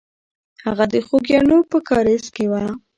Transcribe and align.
هغه 0.65 0.85
د 0.93 0.95
خوګیاڼیو 1.07 1.69
په 1.71 1.77
کارېز 1.89 2.25
کې 2.35 2.45
وه. 2.51 2.63